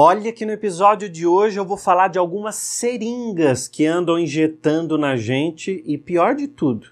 [0.00, 4.96] Olha que no episódio de hoje eu vou falar de algumas seringas que andam injetando
[4.96, 6.90] na gente e pior de tudo,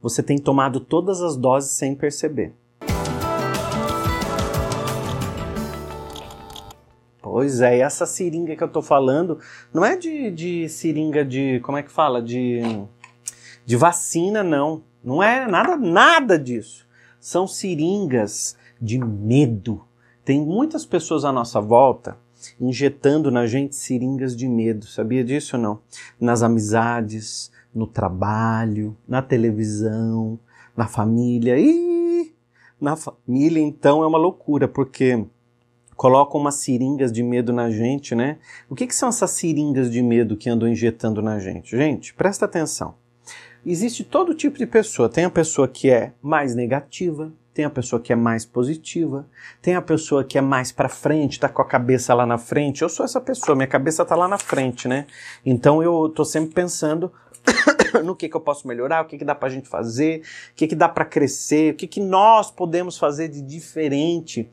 [0.00, 2.54] você tem tomado todas as doses sem perceber.
[7.20, 9.38] Pois é, essa seringa que eu tô falando
[9.70, 11.60] não é de, de seringa de.
[11.60, 12.22] como é que fala?
[12.22, 12.62] De,
[13.66, 14.82] de vacina, não.
[15.04, 16.86] Não é nada, nada disso.
[17.20, 19.84] São seringas de medo.
[20.24, 22.24] Tem muitas pessoas à nossa volta
[22.60, 24.86] injetando na gente seringas de medo.
[24.86, 25.80] Sabia disso ou não?
[26.20, 30.38] Nas amizades, no trabalho, na televisão,
[30.76, 31.58] na família.
[31.58, 32.34] E
[32.80, 35.24] na família, então, é uma loucura, porque
[35.96, 38.38] colocam umas seringas de medo na gente, né?
[38.68, 41.76] O que, que são essas seringas de medo que andam injetando na gente?
[41.76, 42.94] Gente, presta atenção.
[43.64, 45.08] Existe todo tipo de pessoa.
[45.08, 49.26] Tem a pessoa que é mais negativa, tem a pessoa que é mais positiva,
[49.62, 52.82] tem a pessoa que é mais para frente, tá com a cabeça lá na frente.
[52.82, 55.06] Eu sou essa pessoa, minha cabeça tá lá na frente, né?
[55.44, 57.10] Então eu tô sempre pensando
[58.04, 60.20] no que, que eu posso melhorar, o que, que dá pra gente fazer,
[60.52, 64.50] o que, que dá para crescer, o que, que nós podemos fazer de diferente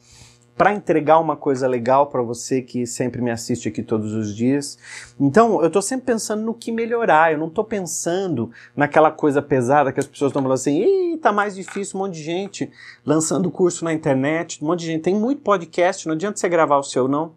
[0.55, 4.77] para entregar uma coisa legal para você que sempre me assiste aqui todos os dias.
[5.19, 9.91] Então, eu estou sempre pensando no que melhorar, eu não estou pensando naquela coisa pesada
[9.91, 12.71] que as pessoas estão falando assim, Ih, tá mais difícil, um monte de gente
[13.05, 16.77] lançando curso na internet, um monte de gente, tem muito podcast, não adianta você gravar
[16.77, 17.33] o seu não.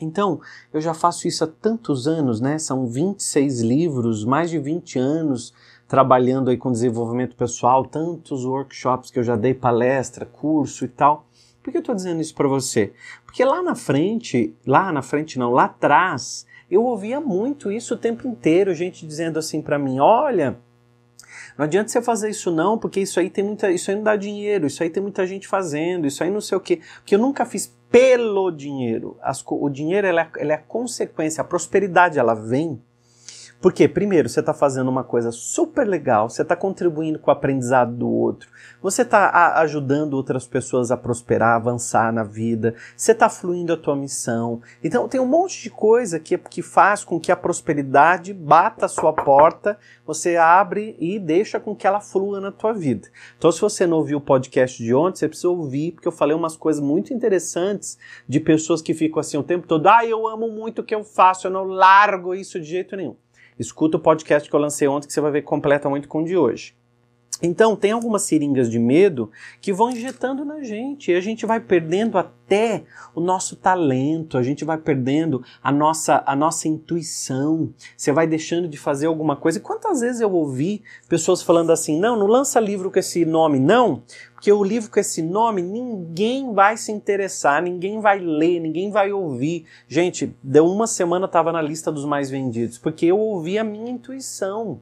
[0.00, 0.40] Então,
[0.72, 2.58] eu já faço isso há tantos anos, né?
[2.58, 5.52] São 26 livros, mais de 20 anos
[5.86, 11.26] trabalhando aí com desenvolvimento pessoal, tantos workshops que eu já dei palestra, curso e tal.
[11.64, 12.92] Por que eu estou dizendo isso para você?
[13.24, 17.96] Porque lá na frente, lá na frente não, lá atrás, eu ouvia muito isso o
[17.96, 20.58] tempo inteiro, gente dizendo assim para mim, olha,
[21.56, 24.14] não adianta você fazer isso não, porque isso aí tem muita, isso aí não dá
[24.14, 26.80] dinheiro, isso aí tem muita gente fazendo, isso aí não sei o quê.
[26.96, 29.16] Porque eu nunca fiz pelo dinheiro.
[29.22, 32.78] As, o dinheiro ela é, ela é a consequência, a prosperidade ela vem
[33.64, 37.96] porque, primeiro, você está fazendo uma coisa super legal, você está contribuindo com o aprendizado
[37.96, 38.50] do outro,
[38.82, 43.96] você está ajudando outras pessoas a prosperar, avançar na vida, você está fluindo a tua
[43.96, 44.60] missão.
[44.82, 48.88] Então, tem um monte de coisa que, que faz com que a prosperidade bata a
[48.88, 53.08] sua porta, você abre e deixa com que ela flua na tua vida.
[53.38, 56.36] Então, se você não ouviu o podcast de ontem, você precisa ouvir, porque eu falei
[56.36, 57.96] umas coisas muito interessantes
[58.28, 61.02] de pessoas que ficam assim o tempo todo, ah, eu amo muito o que eu
[61.02, 63.16] faço, eu não largo isso de jeito nenhum.
[63.58, 66.22] Escuta o podcast que eu lancei ontem que você vai ver que completa muito com
[66.22, 66.76] o de hoje.
[67.42, 69.30] Então, tem algumas seringas de medo
[69.60, 72.84] que vão injetando na gente e a gente vai perdendo até
[73.14, 77.72] o nosso talento, a gente vai perdendo a nossa, a nossa intuição.
[77.96, 79.58] Você vai deixando de fazer alguma coisa.
[79.58, 83.58] E quantas vezes eu ouvi pessoas falando assim: não, não lança livro com esse nome,
[83.58, 84.02] não,
[84.34, 89.12] porque o livro com esse nome ninguém vai se interessar, ninguém vai ler, ninguém vai
[89.12, 89.66] ouvir.
[89.88, 93.90] Gente, deu uma semana estava na lista dos mais vendidos, porque eu ouvi a minha
[93.90, 94.80] intuição.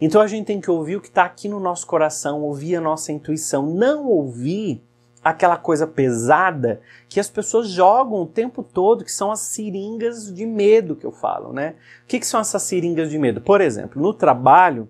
[0.00, 2.80] Então a gente tem que ouvir o que está aqui no nosso coração, ouvir a
[2.80, 4.82] nossa intuição, não ouvir
[5.22, 10.44] aquela coisa pesada que as pessoas jogam o tempo todo, que são as seringas de
[10.44, 11.76] medo que eu falo, né?
[12.04, 13.40] O que, que são essas seringas de medo?
[13.40, 14.86] Por exemplo, no trabalho,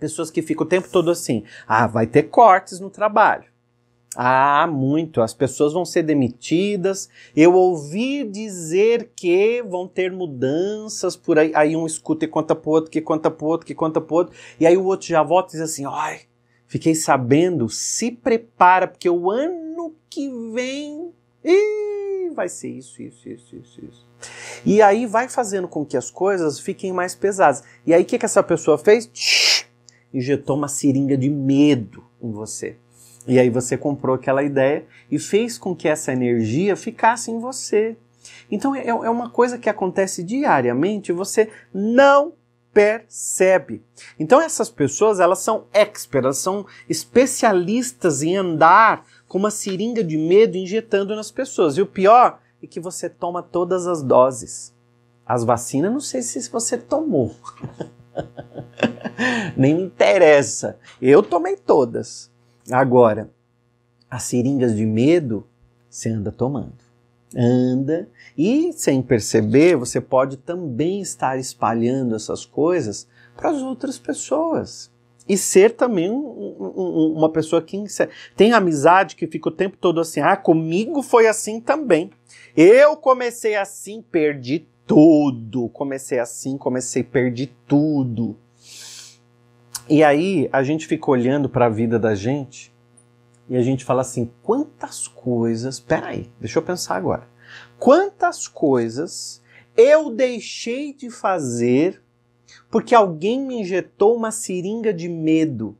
[0.00, 3.44] pessoas que ficam o tempo todo assim, ah, vai ter cortes no trabalho.
[4.16, 5.20] Ah, muito.
[5.20, 7.08] As pessoas vão ser demitidas.
[7.36, 11.52] Eu ouvi dizer que vão ter mudanças por aí.
[11.54, 14.34] Aí um escuta e conta pro outro, que conta pro outro, que conta pro outro.
[14.58, 16.22] E aí o outro já volta e diz assim: ai,
[16.66, 21.12] fiquei sabendo, se prepara, porque o ano que vem.
[21.44, 24.08] Ih, vai ser isso, isso, isso, isso, isso.
[24.66, 27.62] E aí vai fazendo com que as coisas fiquem mais pesadas.
[27.86, 29.08] E aí o que, que essa pessoa fez?
[30.12, 32.76] Injetou uma seringa de medo em você.
[33.28, 37.94] E aí você comprou aquela ideia e fez com que essa energia ficasse em você.
[38.50, 42.32] Então é, é uma coisa que acontece diariamente você não
[42.72, 43.82] percebe.
[44.18, 50.16] Então essas pessoas, elas são experts, elas são especialistas em andar com uma seringa de
[50.16, 51.76] medo injetando nas pessoas.
[51.76, 54.74] E o pior é que você toma todas as doses.
[55.26, 57.36] As vacinas, não sei se você tomou.
[59.54, 60.78] Nem me interessa.
[61.02, 62.30] Eu tomei todas.
[62.70, 63.30] Agora,
[64.10, 65.46] as seringas de medo
[65.88, 66.88] você anda tomando.
[67.36, 73.06] Anda e sem perceber, você pode também estar espalhando essas coisas
[73.36, 74.90] para as outras pessoas.
[75.28, 77.84] E ser também um, um, uma pessoa que
[78.34, 82.10] tem amizade que fica o tempo todo assim: ah, comigo foi assim também.
[82.56, 85.68] Eu comecei assim, perdi tudo.
[85.68, 88.36] Comecei assim, comecei, perdi tudo.
[89.88, 92.72] E aí a gente fica olhando para a vida da gente
[93.48, 95.80] e a gente fala assim: quantas coisas.
[95.80, 97.26] Peraí, deixa eu pensar agora.
[97.78, 99.42] Quantas coisas
[99.76, 102.02] eu deixei de fazer
[102.70, 105.76] porque alguém me injetou uma seringa de medo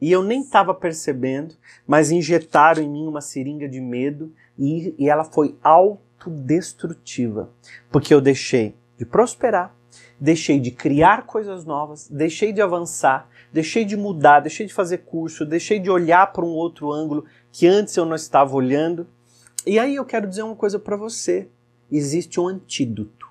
[0.00, 1.54] e eu nem estava percebendo,
[1.86, 7.50] mas injetaram em mim uma seringa de medo e, e ela foi autodestrutiva,
[7.90, 9.74] porque eu deixei de prosperar,
[10.20, 15.44] deixei de criar coisas novas, deixei de avançar, deixei de mudar, deixei de fazer curso,
[15.44, 19.06] deixei de olhar para um outro ângulo que antes eu não estava olhando.
[19.66, 21.48] E aí eu quero dizer uma coisa para você:
[21.90, 23.26] existe um antídoto.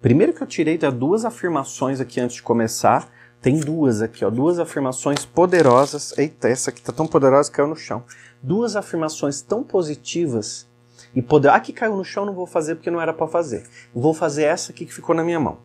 [0.00, 3.10] Primeiro que eu tirei das duas afirmações aqui antes de começar,
[3.40, 6.16] tem duas aqui, ó, duas afirmações poderosas.
[6.16, 8.02] Eita, essa aqui tá tão poderosa que caiu no chão.
[8.42, 10.66] Duas afirmações tão positivas
[11.14, 11.50] e poder.
[11.50, 13.66] Ah, que caiu no chão, não vou fazer porque não era para fazer.
[13.94, 15.58] Vou fazer essa aqui que ficou na minha mão.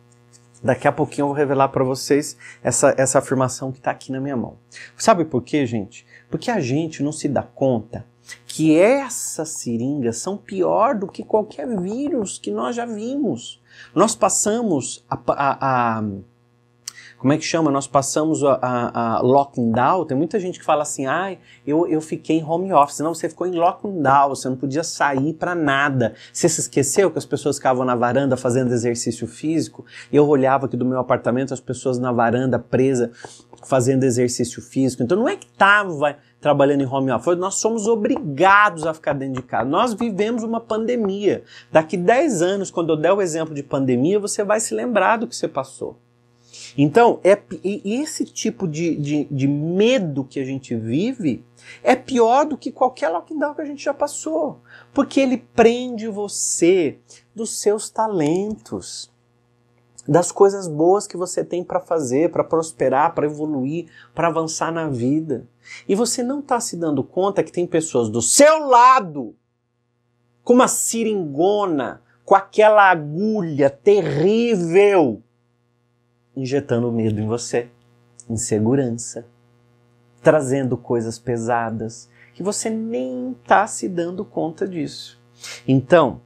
[0.62, 4.20] Daqui a pouquinho eu vou revelar para vocês essa, essa afirmação que está aqui na
[4.20, 4.58] minha mão.
[4.96, 6.06] Sabe por quê, gente?
[6.30, 8.06] Porque a gente não se dá conta
[8.46, 13.60] que essas seringas são pior do que qualquer vírus que nós já vimos.
[13.94, 16.04] Nós passamos a, a, a
[17.20, 17.70] como é que chama?
[17.70, 20.06] Nós passamos a, a, a lockdown.
[20.06, 21.36] Tem muita gente que fala assim: ah,
[21.66, 23.00] eu, eu fiquei em home office.
[23.00, 26.14] Não, você ficou em lockdown, você não podia sair para nada.
[26.32, 29.84] Você se esqueceu que as pessoas ficavam na varanda fazendo exercício físico?
[30.10, 33.12] Eu olhava aqui do meu apartamento as pessoas na varanda presa
[33.64, 35.02] fazendo exercício físico.
[35.02, 39.42] Então não é que estava trabalhando em home office, nós somos obrigados a ficar dentro
[39.42, 39.68] de casa.
[39.68, 41.42] Nós vivemos uma pandemia.
[41.70, 45.26] Daqui 10 anos, quando eu der o exemplo de pandemia, você vai se lembrar do
[45.26, 45.98] que você passou.
[46.76, 47.40] Então, é,
[47.84, 51.44] esse tipo de, de, de medo que a gente vive
[51.82, 54.60] é pior do que qualquer lockdown que a gente já passou.
[54.92, 56.98] Porque ele prende você
[57.34, 59.10] dos seus talentos,
[60.06, 64.88] das coisas boas que você tem para fazer, para prosperar, para evoluir, para avançar na
[64.88, 65.46] vida.
[65.88, 69.34] E você não está se dando conta que tem pessoas do seu lado
[70.42, 75.22] com uma seringona, com aquela agulha terrível
[76.36, 77.68] injetando medo em você,
[78.28, 79.26] insegurança,
[80.22, 85.20] trazendo coisas pesadas que você nem está se dando conta disso.
[85.66, 86.20] Então,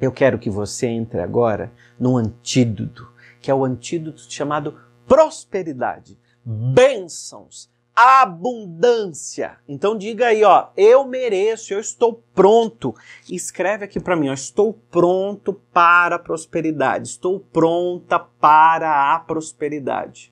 [0.00, 3.10] eu quero que você entre agora num antídoto,
[3.40, 9.56] que é o antídoto chamado prosperidade, bênçãos, abundância.
[9.66, 12.94] Então diga aí, ó, eu mereço, eu estou pronto.
[13.30, 17.08] Escreve aqui para mim, ó, estou pronto para a prosperidade.
[17.08, 20.30] Estou pronta para a prosperidade.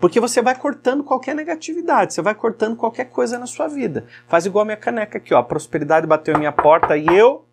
[0.00, 4.06] Porque você vai cortando qualquer negatividade, você vai cortando qualquer coisa na sua vida.
[4.26, 7.46] Faz igual a minha caneca aqui, ó, a prosperidade bateu em minha porta e eu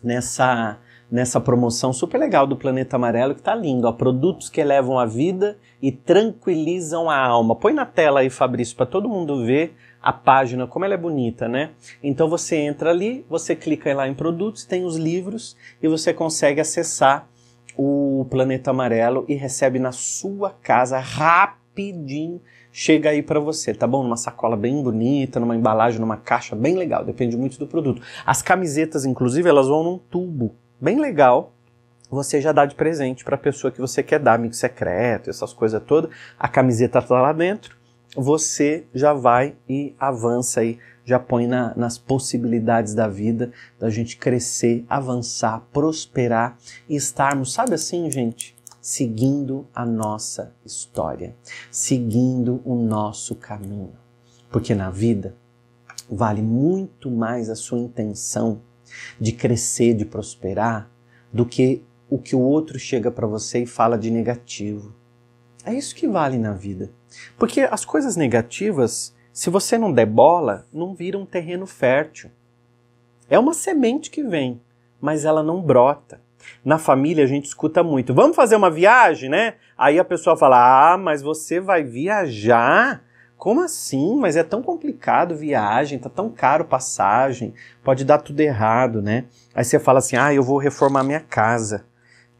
[0.00, 0.78] nessa
[1.10, 5.06] nessa promoção super legal do Planeta Amarelo que tá lindo, ó, produtos que elevam a
[5.06, 7.54] vida e tranquilizam a alma.
[7.54, 11.48] Põe na tela aí, Fabrício, para todo mundo ver a página, como ela é bonita,
[11.48, 11.70] né?
[12.02, 16.60] Então você entra ali, você clica lá em produtos, tem os livros e você consegue
[16.60, 17.28] acessar
[17.76, 22.40] o Planeta Amarelo e recebe na sua casa rapidinho.
[22.72, 24.02] Chega aí para você, tá bom?
[24.02, 28.02] Numa sacola bem bonita, numa embalagem, numa caixa bem legal, depende muito do produto.
[28.24, 31.52] As camisetas, inclusive, elas vão num tubo bem legal,
[32.10, 35.52] você já dá de presente para a pessoa que você quer dar, amigo secreto, essas
[35.52, 36.10] coisas todas.
[36.38, 37.76] A camiseta tá lá dentro
[38.16, 44.16] você já vai e avança aí, já põe na, nas possibilidades da vida, da gente
[44.16, 46.56] crescer, avançar, prosperar
[46.88, 48.56] e estarmos, sabe assim, gente?
[48.80, 51.36] Seguindo a nossa história,
[51.70, 53.92] seguindo o nosso caminho.
[54.50, 55.34] Porque na vida
[56.10, 58.62] vale muito mais a sua intenção
[59.20, 60.90] de crescer, de prosperar,
[61.32, 64.94] do que o que o outro chega para você e fala de negativo.
[65.64, 66.92] É isso que vale na vida.
[67.36, 72.30] Porque as coisas negativas, se você não der bola, não viram um terreno fértil.
[73.28, 74.60] É uma semente que vem,
[75.00, 76.20] mas ela não brota.
[76.64, 78.14] Na família a gente escuta muito.
[78.14, 79.54] Vamos fazer uma viagem, né?
[79.76, 83.02] Aí a pessoa fala: Ah, mas você vai viajar?
[83.36, 84.16] Como assim?
[84.16, 89.26] Mas é tão complicado viagem, tá tão caro passagem, pode dar tudo errado, né?
[89.54, 91.84] Aí você fala assim: Ah, eu vou reformar minha casa.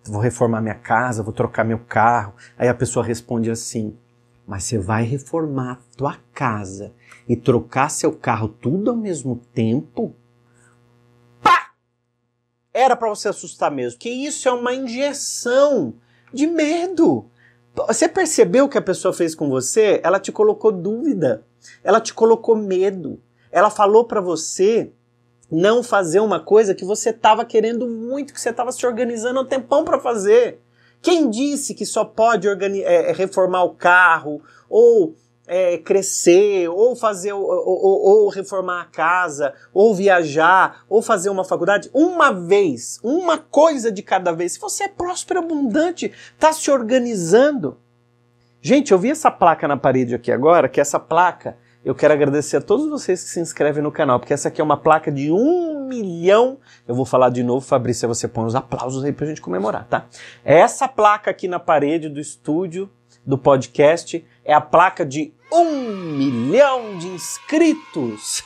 [0.04, 2.34] Vou reformar minha casa, vou trocar meu carro.
[2.56, 3.96] Aí a pessoa responde assim:
[4.46, 6.92] Mas você vai reformar tua casa
[7.28, 10.14] e trocar seu carro tudo ao mesmo tempo?
[12.76, 15.94] era para você assustar mesmo, que isso é uma injeção
[16.30, 17.24] de medo.
[17.88, 20.00] Você percebeu o que a pessoa fez com você?
[20.02, 21.45] Ela te colocou dúvida,
[21.85, 23.21] ela te colocou medo,
[23.52, 24.90] ela falou para você
[25.50, 29.45] não fazer uma coisa que você estava querendo muito, que você estava se organizando um
[29.45, 30.61] tempão para fazer.
[31.02, 35.14] Quem disse que só pode é, reformar o carro ou
[35.46, 41.44] é, crescer, ou fazer, ou, ou, ou, reformar a casa, ou viajar, ou fazer uma
[41.44, 44.52] faculdade, uma vez, uma coisa de cada vez.
[44.52, 47.78] Se você é próspero, abundante, está se organizando.
[48.60, 52.56] Gente, eu vi essa placa na parede aqui agora, que essa placa, eu quero agradecer
[52.56, 55.30] a todos vocês que se inscrevem no canal, porque essa aqui é uma placa de
[55.30, 56.58] um milhão.
[56.88, 60.06] Eu vou falar de novo, Fabrícia, você põe os aplausos aí pra gente comemorar, tá?
[60.44, 62.90] Essa placa aqui na parede do estúdio,
[63.24, 68.44] do podcast, é a placa de um milhão de inscritos.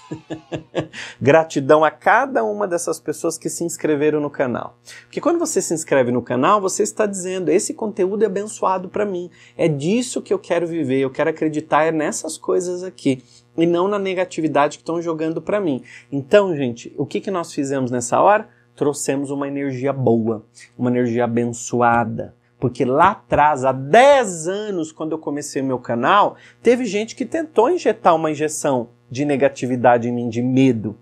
[1.20, 4.78] Gratidão a cada uma dessas pessoas que se inscreveram no canal.
[5.02, 9.04] Porque quando você se inscreve no canal, você está dizendo: esse conteúdo é abençoado para
[9.04, 9.30] mim.
[9.56, 11.00] É disso que eu quero viver.
[11.00, 13.22] Eu quero acreditar nessas coisas aqui
[13.56, 15.82] e não na negatividade que estão jogando para mim.
[16.10, 18.48] Então, gente, o que, que nós fizemos nessa hora?
[18.74, 20.46] Trouxemos uma energia boa,
[20.78, 26.36] uma energia abençoada porque lá atrás, há 10 anos, quando eu comecei o meu canal,
[26.62, 30.96] teve gente que tentou injetar uma injeção de negatividade em mim, de medo.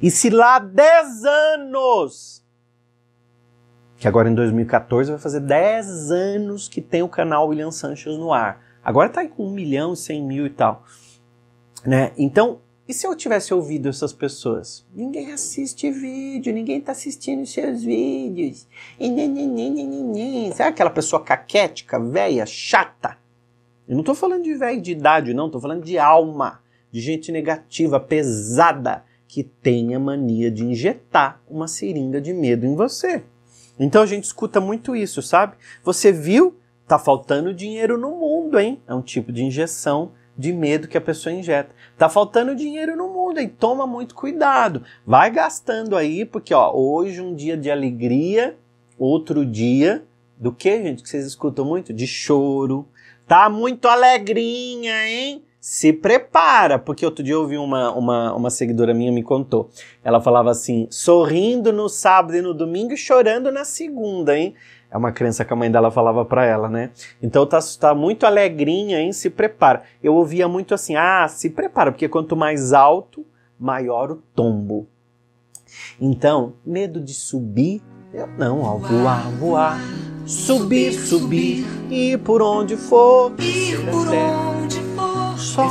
[0.00, 2.44] E se lá há 10 anos,
[3.98, 8.32] que agora em 2014 vai fazer 10 anos que tem o canal William Sanches no
[8.32, 8.64] ar.
[8.82, 10.84] Agora está com 1 milhão e 100 mil e tal.
[11.84, 12.12] Né?
[12.16, 12.60] Então,
[12.90, 14.84] e se eu tivesse ouvido essas pessoas?
[14.92, 18.66] Ninguém assiste vídeo, ninguém está assistindo seus vídeos.
[18.98, 23.16] E Sabe aquela pessoa caquética, velha, chata?
[23.86, 27.30] Eu não estou falando de velho de idade, não, estou falando de alma, de gente
[27.30, 33.22] negativa, pesada, que tem a mania de injetar uma seringa de medo em você.
[33.78, 35.54] Então a gente escuta muito isso, sabe?
[35.84, 36.56] Você viu?
[36.88, 38.82] Tá faltando dinheiro no mundo, hein?
[38.88, 41.74] É um tipo de injeção de medo que a pessoa injeta.
[42.00, 44.82] Tá faltando dinheiro no mundo e toma muito cuidado.
[45.06, 48.56] Vai gastando aí, porque ó, hoje um dia de alegria,
[48.98, 50.02] outro dia
[50.34, 51.92] do que, gente, que vocês escutam muito?
[51.92, 52.88] De choro.
[53.26, 55.44] Tá muito alegrinha, hein?
[55.60, 59.68] Se prepara, porque outro dia eu ouvi uma, uma, uma seguidora minha me contou.
[60.02, 64.54] Ela falava assim: sorrindo no sábado e no domingo e chorando na segunda, hein?
[64.90, 66.90] É uma crença que a mãe dela falava para ela, né?
[67.22, 69.12] Então tá, tá muito alegrinha, hein?
[69.12, 69.82] Se prepara.
[70.02, 73.24] Eu ouvia muito assim: ah, se prepara, porque quanto mais alto,
[73.58, 74.88] maior o tombo.
[76.00, 77.80] Então, medo de subir,
[78.12, 79.78] eu não, ó, voar, voar,
[80.26, 85.68] subir, subir, e por onde for, e por onde for, só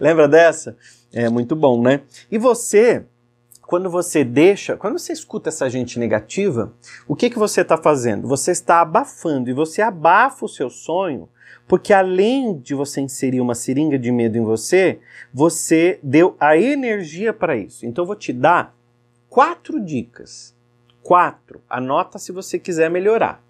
[0.00, 0.78] Lembra dessa?
[1.12, 2.00] É muito bom, né?
[2.30, 3.04] E você
[3.70, 6.74] quando você deixa, quando você escuta essa gente negativa,
[7.06, 8.26] o que, que você está fazendo?
[8.26, 11.28] Você está abafando e você abafa o seu sonho,
[11.68, 14.98] porque além de você inserir uma seringa de medo em você,
[15.32, 17.86] você deu a energia para isso.
[17.86, 18.74] Então eu vou te dar
[19.28, 20.52] quatro dicas.
[21.00, 21.62] Quatro.
[21.70, 23.40] Anota se você quiser melhorar.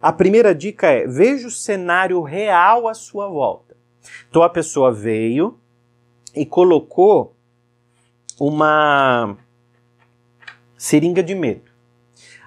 [0.00, 3.76] A primeira dica é: veja o cenário real à sua volta.
[4.30, 5.60] Então a pessoa veio
[6.34, 7.36] e colocou
[8.40, 9.36] uma
[10.76, 11.70] seringa de medo.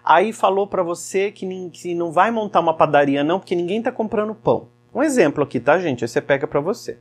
[0.03, 3.91] Aí falou para você que, que, não vai montar uma padaria não, porque ninguém está
[3.91, 4.67] comprando pão.
[4.93, 6.03] Um exemplo aqui, tá, gente?
[6.03, 6.98] Aí você pega para você.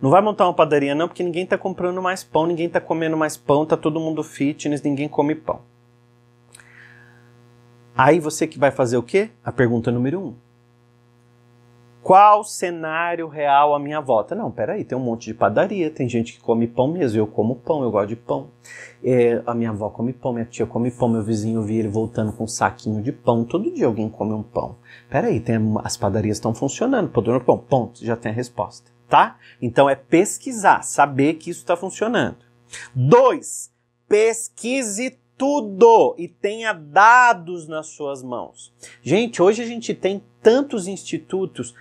[0.00, 3.16] Não vai montar uma padaria não, porque ninguém está comprando mais pão, ninguém está comendo
[3.16, 5.60] mais pão, tá todo mundo fitness, ninguém come pão.
[7.96, 9.30] Aí você que vai fazer o quê?
[9.44, 10.49] A pergunta número um.
[12.02, 14.34] Qual cenário real à minha volta?
[14.34, 17.56] Não, peraí, tem um monte de padaria, tem gente que come pão mesmo, eu como
[17.56, 18.50] pão, eu gosto de pão.
[19.04, 22.32] É, a minha avó come pão, minha tia come pão, meu vizinho vi ele voltando
[22.32, 23.44] com um saquinho de pão.
[23.44, 24.76] Todo dia alguém come um pão.
[25.10, 29.36] Peraí, tem, as padarias estão funcionando, podendo pão, ponto, já tem a resposta, tá?
[29.60, 32.38] Então é pesquisar, saber que isso está funcionando.
[32.94, 33.70] Dois,
[34.08, 38.70] pesquise tudo e tenha dados nas suas mãos.
[39.02, 41.74] Gente, hoje a gente tem tantos institutos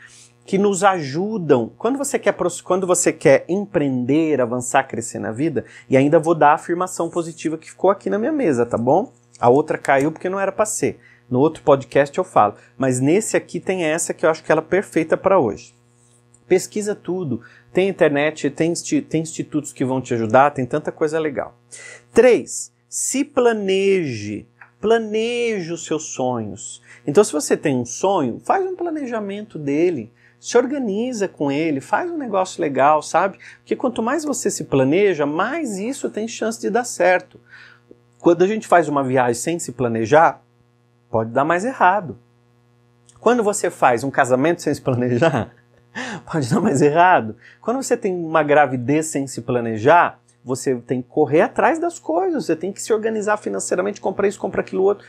[0.46, 1.70] que nos ajudam.
[1.78, 6.52] Quando você quer quando você quer empreender, avançar, crescer na vida, e ainda vou dar
[6.52, 9.12] a afirmação positiva que ficou aqui na minha mesa, tá bom?
[9.38, 10.98] A outra caiu porque não era para ser.
[11.30, 14.62] No outro podcast eu falo, mas nesse aqui tem essa que eu acho que ela
[14.62, 15.76] é perfeita para hoje.
[16.48, 17.42] Pesquisa tudo.
[17.74, 18.74] Tem internet, tem,
[19.10, 21.54] tem institutos que vão te ajudar, tem tanta coisa legal.
[22.14, 22.79] 3.
[22.90, 24.48] Se planeje.
[24.82, 26.82] Planeje os seus sonhos.
[27.06, 30.12] Então, se você tem um sonho, faz um planejamento dele.
[30.40, 33.38] Se organiza com ele, faz um negócio legal, sabe?
[33.58, 37.40] Porque quanto mais você se planeja, mais isso tem chance de dar certo.
[38.20, 40.42] Quando a gente faz uma viagem sem se planejar,
[41.12, 42.18] pode dar mais errado.
[43.20, 45.54] Quando você faz um casamento sem se planejar,
[46.26, 47.36] pode dar mais errado.
[47.62, 52.46] Quando você tem uma gravidez sem se planejar, você tem que correr atrás das coisas,
[52.46, 55.06] você tem que se organizar financeiramente, comprar isso, comprar aquilo outro.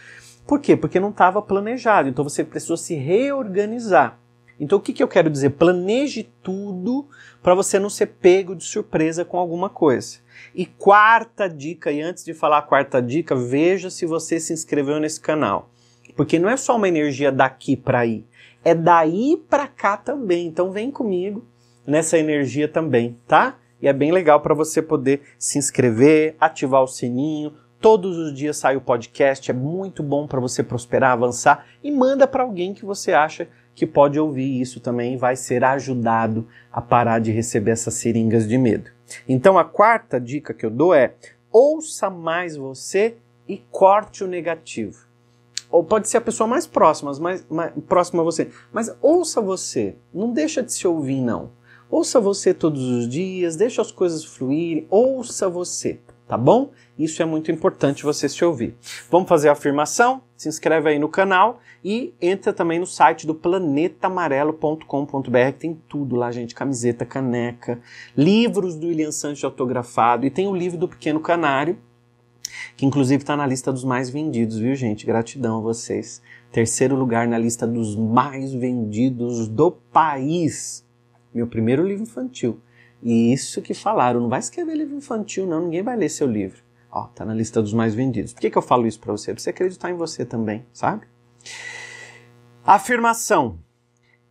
[0.46, 0.76] Por quê?
[0.76, 2.08] Porque não estava planejado.
[2.08, 4.18] Então você precisou se reorganizar.
[4.58, 5.50] Então o que, que eu quero dizer?
[5.50, 7.08] Planeje tudo
[7.42, 10.18] para você não ser pego de surpresa com alguma coisa.
[10.54, 15.00] E quarta dica, e antes de falar a quarta dica, veja se você se inscreveu
[15.00, 15.70] nesse canal.
[16.14, 18.26] Porque não é só uma energia daqui para aí,
[18.62, 20.46] é daí para cá também.
[20.46, 21.46] Então vem comigo
[21.86, 23.56] nessa energia também, tá?
[23.80, 27.52] E é bem legal para você poder se inscrever, ativar o sininho.
[27.80, 32.26] Todos os dias sai o podcast, é muito bom para você prosperar, avançar e manda
[32.26, 36.82] para alguém que você acha que pode ouvir isso também e vai ser ajudado a
[36.82, 38.90] parar de receber essas seringas de medo.
[39.26, 41.14] Então a quarta dica que eu dou é:
[41.50, 43.16] ouça mais você
[43.48, 45.10] e corte o negativo
[45.70, 49.94] ou pode ser a pessoa mais próxima, mais, mais próxima a você, mas ouça você,
[50.12, 51.50] não deixa de se ouvir não.
[51.90, 56.70] Ouça você todos os dias, deixa as coisas fluírem, ouça você, tá bom?
[56.96, 58.76] Isso é muito importante você se ouvir.
[59.10, 60.22] Vamos fazer a afirmação?
[60.36, 66.14] Se inscreve aí no canal e entra também no site do planetamarelo.com.br, que tem tudo
[66.14, 67.80] lá, gente, camiseta, caneca,
[68.16, 71.76] livros do William Sanches autografado e tem o livro do Pequeno Canário,
[72.76, 75.04] que inclusive está na lista dos mais vendidos, viu, gente?
[75.04, 76.22] Gratidão a vocês.
[76.52, 80.88] Terceiro lugar na lista dos mais vendidos do país.
[81.32, 82.60] Meu primeiro livro infantil.
[83.02, 86.62] E isso que falaram, não vai escrever livro infantil, não, ninguém vai ler seu livro.
[86.90, 88.32] Ó, tá na lista dos mais vendidos.
[88.32, 89.32] Por que, que eu falo isso para você?
[89.32, 91.06] Pra você acreditar em você também, sabe?
[92.64, 93.58] Afirmação: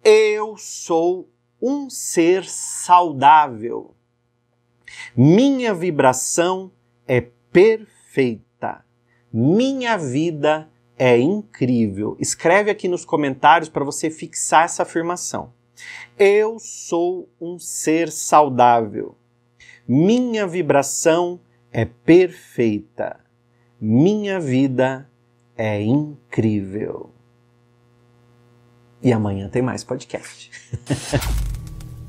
[0.04, 1.30] Eu sou
[1.62, 3.96] um ser saudável.
[5.16, 6.72] Minha vibração
[7.08, 8.86] é perfeita.
[9.32, 12.18] Minha vida é incrível.
[12.20, 15.54] Escreve aqui nos comentários para você fixar essa afirmação.
[16.18, 19.16] Eu sou um ser saudável.
[19.88, 21.40] Minha vibração
[21.72, 23.20] é perfeita.
[23.80, 25.10] Minha vida
[25.56, 27.12] é incrível.
[29.02, 30.52] E amanhã tem mais podcast.